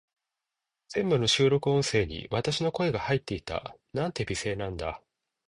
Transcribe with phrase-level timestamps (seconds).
[0.89, 3.75] 全部の収録音声に、私の声が入っていた。
[3.93, 4.99] なんて美声なんだ。